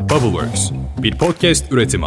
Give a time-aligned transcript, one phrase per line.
[0.00, 0.70] Bubbleworks,
[1.02, 2.06] bir podcast üretimi.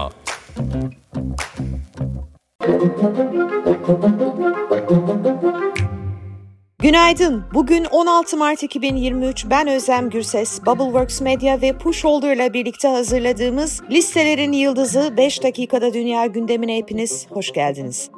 [6.79, 7.43] Günaydın.
[7.53, 9.45] Bugün 16 Mart 2023.
[9.49, 10.65] Ben Özlem Gürses.
[10.65, 17.51] Bubbleworks Media ve Pusholder ile birlikte hazırladığımız Listelerin Yıldızı 5 dakikada dünya gündemine hepiniz hoş
[17.51, 18.09] geldiniz.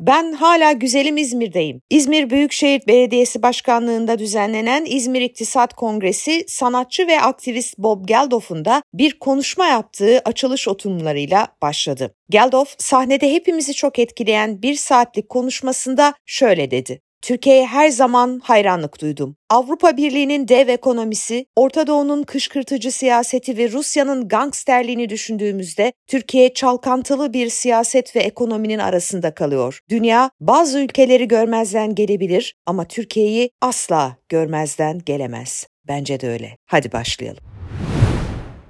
[0.00, 1.82] Ben hala güzelim İzmir'deyim.
[1.90, 9.18] İzmir Büyükşehir Belediyesi Başkanlığı'nda düzenlenen İzmir İktisat Kongresi sanatçı ve aktivist Bob Geldof'un da bir
[9.18, 12.14] konuşma yaptığı açılış oturumlarıyla başladı.
[12.30, 17.00] Geldof sahnede hepimizi çok etkileyen bir saatlik konuşmasında şöyle dedi.
[17.22, 19.36] Türkiye'ye her zaman hayranlık duydum.
[19.50, 27.48] Avrupa Birliği'nin dev ekonomisi, Orta Doğu'nun kışkırtıcı siyaseti ve Rusya'nın gangsterliğini düşündüğümüzde Türkiye çalkantılı bir
[27.48, 29.80] siyaset ve ekonominin arasında kalıyor.
[29.90, 35.66] Dünya bazı ülkeleri görmezden gelebilir ama Türkiye'yi asla görmezden gelemez.
[35.88, 36.56] Bence de öyle.
[36.66, 37.55] Hadi başlayalım.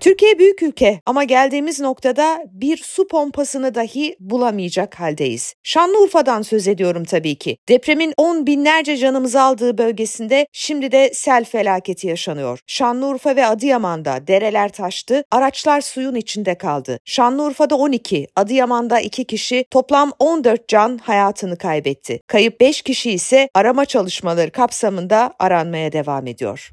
[0.00, 5.54] Türkiye büyük ülke ama geldiğimiz noktada bir su pompasını dahi bulamayacak haldeyiz.
[5.62, 7.56] Şanlıurfa'dan söz ediyorum tabii ki.
[7.68, 12.58] Depremin on binlerce canımızı aldığı bölgesinde şimdi de sel felaketi yaşanıyor.
[12.66, 16.98] Şanlıurfa ve Adıyaman'da dereler taştı, araçlar suyun içinde kaldı.
[17.04, 22.20] Şanlıurfa'da 12, Adıyaman'da 2 kişi, toplam 14 can hayatını kaybetti.
[22.26, 26.70] Kayıp 5 kişi ise arama çalışmaları kapsamında aranmaya devam ediyor.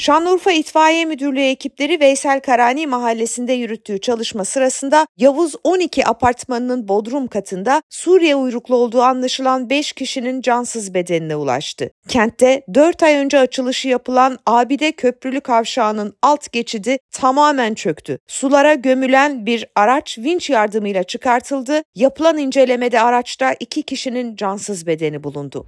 [0.00, 7.82] Şanlıurfa İtfaiye Müdürlüğü ekipleri Veysel Karani mahallesinde yürüttüğü çalışma sırasında Yavuz 12 apartmanının bodrum katında
[7.90, 11.90] Suriye uyruklu olduğu anlaşılan 5 kişinin cansız bedenine ulaştı.
[12.08, 18.18] Kentte 4 ay önce açılışı yapılan Abide Köprülü Kavşağı'nın alt geçidi tamamen çöktü.
[18.26, 21.82] Sulara gömülen bir araç vinç yardımıyla çıkartıldı.
[21.94, 25.66] Yapılan incelemede araçta 2 kişinin cansız bedeni bulundu.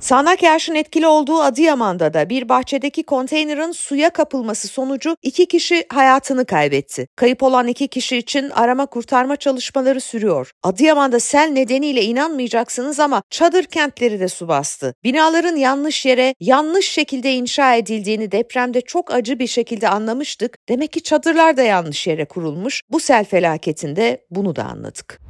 [0.00, 6.44] Sağnak yağışın etkili olduğu Adıyaman'da da bir bahçedeki konteynerin suya kapılması sonucu iki kişi hayatını
[6.44, 7.08] kaybetti.
[7.16, 10.50] Kayıp olan iki kişi için arama kurtarma çalışmaları sürüyor.
[10.62, 14.94] Adıyaman'da sel nedeniyle inanmayacaksınız ama çadır kentleri de su bastı.
[15.04, 20.56] Binaların yanlış yere, yanlış şekilde inşa edildiğini depremde çok acı bir şekilde anlamıştık.
[20.68, 22.82] Demek ki çadırlar da yanlış yere kurulmuş.
[22.90, 25.27] Bu sel felaketinde bunu da anladık.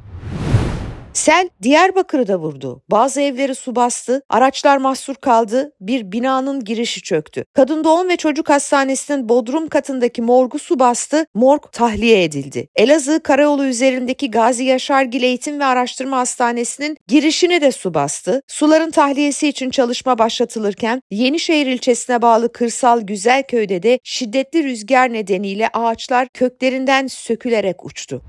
[1.19, 2.81] Sel Diyarbakır'ı da vurdu.
[2.91, 7.45] Bazı evleri su bastı, araçlar mahsur kaldı, bir binanın girişi çöktü.
[7.53, 12.67] Kadın doğum ve çocuk hastanesinin bodrum katındaki morgu su bastı, morg tahliye edildi.
[12.75, 18.41] Elazığ Karayolu üzerindeki Gazi Yaşargil Eğitim ve Araştırma Hastanesi'nin girişini de su bastı.
[18.47, 26.27] Suların tahliyesi için çalışma başlatılırken Yenişehir ilçesine bağlı kırsal Güzelköy'de de şiddetli rüzgar nedeniyle ağaçlar
[26.33, 28.21] köklerinden sökülerek uçtu.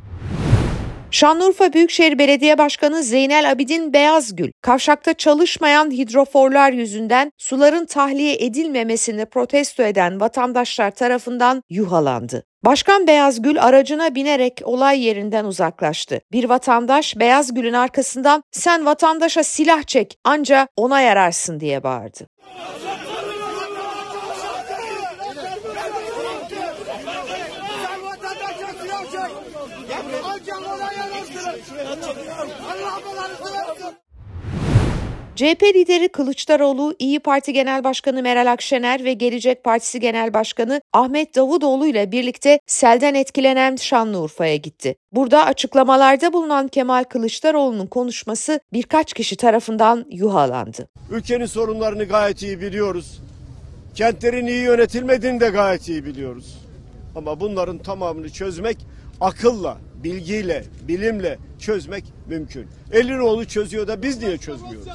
[1.12, 9.82] Şanlıurfa Büyükşehir Belediye Başkanı Zeynel Abidin Beyazgül, kavşakta çalışmayan hidroforlar yüzünden suların tahliye edilmemesini protesto
[9.82, 12.44] eden vatandaşlar tarafından yuhalandı.
[12.64, 16.20] Başkan Beyazgül aracına binerek olay yerinden uzaklaştı.
[16.32, 22.26] Bir vatandaş Beyazgül'ün arkasından sen vatandaşa silah çek anca ona yararsın diye bağırdı.
[35.36, 41.36] CHP lideri Kılıçdaroğlu, İyi Parti Genel Başkanı Meral Akşener ve Gelecek Partisi Genel Başkanı Ahmet
[41.36, 44.96] Davutoğlu ile birlikte selden etkilenen Şanlıurfa'ya gitti.
[45.12, 50.88] Burada açıklamalarda bulunan Kemal Kılıçdaroğlu'nun konuşması birkaç kişi tarafından yuhalandı.
[51.10, 53.20] Ülkenin sorunlarını gayet iyi biliyoruz.
[53.94, 56.58] Kentlerin iyi yönetilmediğini de gayet iyi biliyoruz.
[57.16, 58.78] Ama bunların tamamını çözmek
[59.20, 62.66] akılla, bilgiyle, bilimle çözmek mümkün.
[62.92, 64.88] Elinoğlu çözüyor da biz niye çözmüyoruz?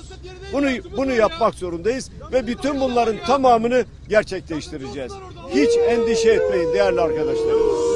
[0.53, 0.67] Bunu
[0.97, 5.11] bunu yapmak zorundayız ve bütün bunların tamamını gerçekleştireceğiz.
[5.49, 7.55] Hiç endişe etmeyin değerli arkadaşlar.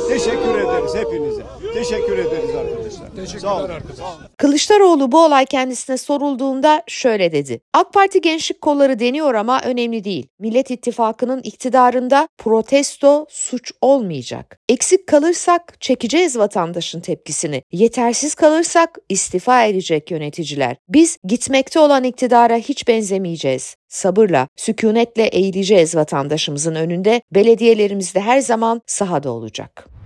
[0.10, 1.44] Teşekkür ederiz hepinize.
[1.80, 3.10] Teşekkür ederiz arkadaşlar.
[3.16, 3.70] Teşekkürler Sağ olun.
[3.70, 4.08] arkadaşlar.
[4.38, 7.62] Kılıçdaroğlu bu olay kendisine sorulduğunda şöyle dedi.
[7.74, 10.28] AK Parti gençlik kolları deniyor ama önemli değil.
[10.40, 14.60] Millet İttifakı'nın iktidarında protesto suç olmayacak.
[14.70, 17.64] Eksik kalırsak çekeceğiz vatandaşın tepkisini.
[17.72, 20.78] Yetersiz kalırsak istifa edecek yöneticiler.
[20.90, 23.76] Biz gitmekte olan iktidara hiç benzemeyeceğiz.
[23.88, 27.22] Sabırla, sükunetle eğileceğiz vatandaşımızın önünde.
[27.32, 29.99] Belediyelerimiz de her zaman sahada olacak.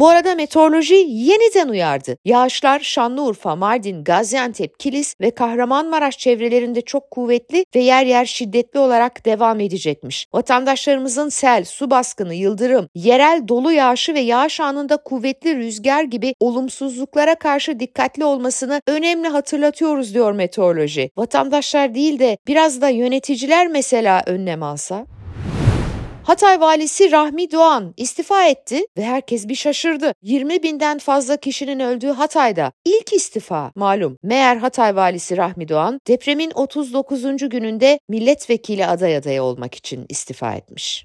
[0.00, 2.16] Bu arada meteoroloji yeniden uyardı.
[2.24, 9.24] Yağışlar Şanlıurfa, Mardin, Gaziantep, Kilis ve Kahramanmaraş çevrelerinde çok kuvvetli ve yer yer şiddetli olarak
[9.24, 10.26] devam edecekmiş.
[10.34, 17.34] Vatandaşlarımızın sel, su baskını, yıldırım, yerel dolu yağışı ve yağış anında kuvvetli rüzgar gibi olumsuzluklara
[17.34, 21.10] karşı dikkatli olmasını önemli hatırlatıyoruz diyor meteoroloji.
[21.16, 25.06] Vatandaşlar değil de biraz da yöneticiler mesela önlem alsa.
[26.30, 30.12] Hatay valisi Rahmi Doğan istifa etti ve herkes bir şaşırdı.
[30.22, 34.18] 20 binden fazla kişinin öldüğü Hatay'da ilk istifa malum.
[34.22, 37.48] Meğer Hatay valisi Rahmi Doğan depremin 39.
[37.48, 41.04] gününde milletvekili aday adayı olmak için istifa etmiş.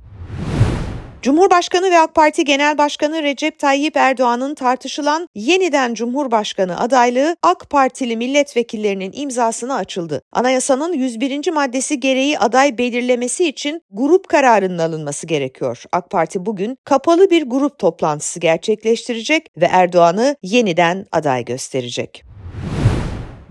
[1.25, 8.17] Cumhurbaşkanı ve AK Parti Genel Başkanı Recep Tayyip Erdoğan'ın tartışılan yeniden Cumhurbaşkanı adaylığı AK Partili
[8.17, 10.21] milletvekillerinin imzasına açıldı.
[10.31, 11.51] Anayasanın 101.
[11.51, 15.83] maddesi gereği aday belirlemesi için grup kararının alınması gerekiyor.
[15.91, 22.34] AK Parti bugün kapalı bir grup toplantısı gerçekleştirecek ve Erdoğan'ı yeniden aday gösterecek.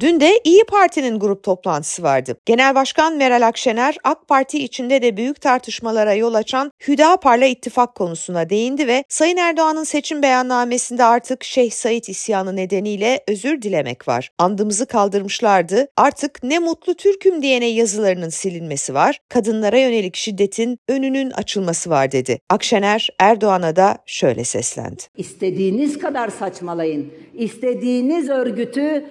[0.01, 2.37] Dün de İyi Parti'nin grup toplantısı vardı.
[2.47, 8.51] Genel Başkan Meral Akşener AK Parti içinde de büyük tartışmalara yol açan Hüdapar'la ittifak konusuna
[8.51, 14.31] değindi ve Sayın Erdoğan'ın seçim beyannamesinde artık Şeyh Said isyanı nedeniyle özür dilemek var.
[14.39, 15.89] Andımızı kaldırmışlardı.
[15.97, 19.19] Artık ne mutlu Türk'üm diyene yazılarının silinmesi var.
[19.29, 22.39] Kadınlara yönelik şiddetin önünün açılması var dedi.
[22.51, 25.03] Akşener Erdoğan'a da şöyle seslendi.
[25.17, 27.13] İstediğiniz kadar saçmalayın.
[27.35, 29.05] İstediğiniz örgütü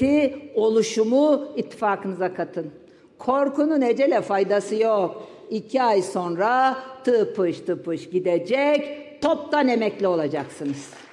[0.00, 2.70] devleti, oluşumu ittifakınıza katın.
[3.18, 5.28] Korkunun ecele faydası yok.
[5.50, 8.88] İki ay sonra tıpış tıpış gidecek,
[9.22, 11.05] toptan emekli olacaksınız.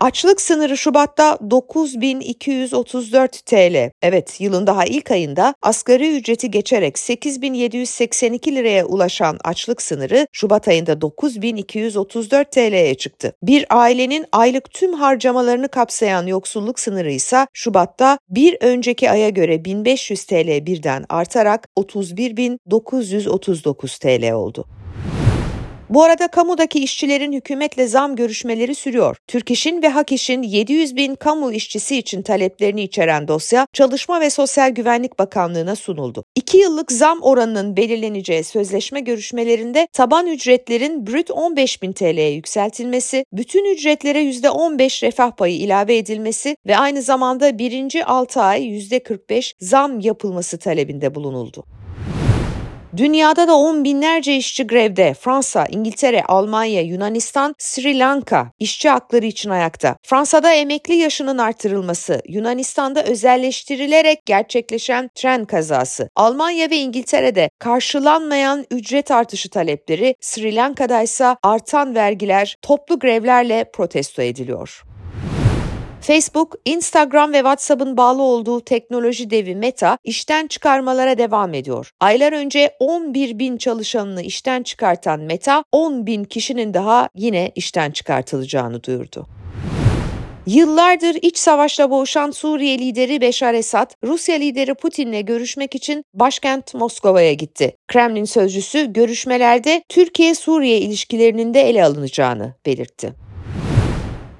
[0.00, 3.90] Açlık sınırı Şubat'ta 9234 TL.
[4.02, 11.00] Evet yılın daha ilk ayında asgari ücreti geçerek 8782 liraya ulaşan açlık sınırı Şubat ayında
[11.00, 13.32] 9234 TL'ye çıktı.
[13.42, 20.24] Bir ailenin aylık tüm harcamalarını kapsayan yoksulluk sınırı ise Şubat'ta bir önceki aya göre 1500
[20.24, 24.66] TL birden artarak 31939 TL oldu.
[25.90, 29.16] Bu arada kamudaki işçilerin hükümetle zam görüşmeleri sürüyor.
[29.26, 34.30] Türk İş'in ve Hak İş'in 700 bin kamu işçisi için taleplerini içeren dosya Çalışma ve
[34.30, 36.24] Sosyal Güvenlik Bakanlığı'na sunuldu.
[36.34, 43.74] 2 yıllık zam oranının belirleneceği sözleşme görüşmelerinde taban ücretlerin brüt 15 bin TL'ye yükseltilmesi, bütün
[43.74, 50.58] ücretlere %15 refah payı ilave edilmesi ve aynı zamanda birinci 6 ay %45 zam yapılması
[50.58, 51.64] talebinde bulunuldu.
[52.96, 55.14] Dünyada da on binlerce işçi grevde.
[55.14, 59.96] Fransa, İngiltere, Almanya, Yunanistan, Sri Lanka işçi hakları için ayakta.
[60.02, 69.50] Fransa'da emekli yaşının artırılması, Yunanistan'da özelleştirilerek gerçekleşen tren kazası, Almanya ve İngiltere'de karşılanmayan ücret artışı
[69.50, 74.82] talepleri, Sri Lanka'da ise artan vergiler toplu grevlerle protesto ediliyor.
[76.00, 81.90] Facebook, Instagram ve WhatsApp'ın bağlı olduğu teknoloji devi Meta işten çıkarmalara devam ediyor.
[82.00, 88.84] Aylar önce 11 bin çalışanını işten çıkartan Meta, 10 bin kişinin daha yine işten çıkartılacağını
[88.84, 89.26] duyurdu.
[90.46, 97.32] Yıllardır iç savaşla boğuşan Suriye lideri Beşar Esad, Rusya lideri Putin'le görüşmek için başkent Moskova'ya
[97.32, 97.76] gitti.
[97.88, 103.29] Kremlin sözcüsü görüşmelerde Türkiye-Suriye ilişkilerinin de ele alınacağını belirtti.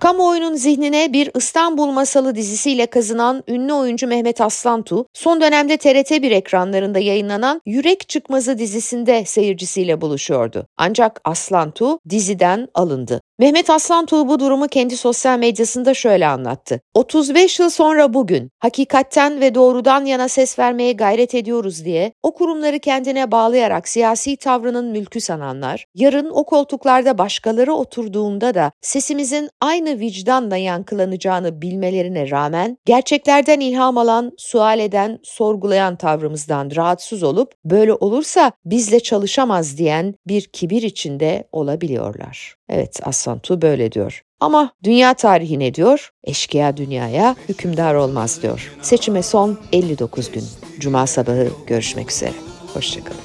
[0.00, 6.98] Kamuoyunun zihnine bir İstanbul Masalı dizisiyle kazınan ünlü oyuncu Mehmet Aslantu, son dönemde TRT1 ekranlarında
[6.98, 10.66] yayınlanan Yürek Çıkmazı dizisinde seyircisiyle buluşuyordu.
[10.76, 13.20] Ancak Aslantu diziden alındı.
[13.40, 16.80] Mehmet Aslantuğ bu durumu kendi sosyal medyasında şöyle anlattı.
[16.94, 22.78] 35 yıl sonra bugün hakikatten ve doğrudan yana ses vermeye gayret ediyoruz diye o kurumları
[22.78, 30.56] kendine bağlayarak siyasi tavrının mülkü sananlar, yarın o koltuklarda başkaları oturduğunda da sesimizin aynı vicdanla
[30.56, 39.00] yankılanacağını bilmelerine rağmen gerçeklerden ilham alan, sual eden, sorgulayan tavrımızdan rahatsız olup böyle olursa bizle
[39.00, 42.54] çalışamaz diyen bir kibir içinde olabiliyorlar.
[42.70, 44.22] Evet Aslantu böyle diyor.
[44.40, 46.12] Ama dünya tarihi ne diyor?
[46.24, 48.72] Eşkıya dünyaya hükümdar olmaz diyor.
[48.82, 50.44] Seçime son 59 gün.
[50.78, 52.32] Cuma sabahı görüşmek üzere.
[52.74, 53.20] Hoşçakalın.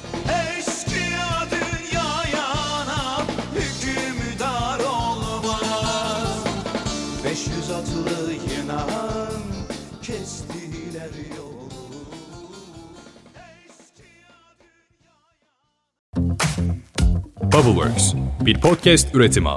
[17.52, 19.48] Bubbleworks, bir podcast üretimi.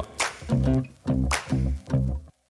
[0.64, 0.90] Bye.